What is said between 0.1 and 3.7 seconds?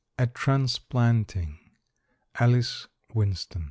A TRANSPLANTING. ALICE WINSTON.